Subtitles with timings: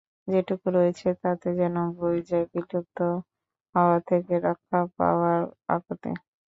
[0.27, 2.99] যেটুকু রয়েছে তাতে যেন বয়ে যায় বিলুপ্ত
[3.75, 5.41] হওয়া থেকে রক্ষা পাওয়ার
[5.73, 6.11] আকুতি।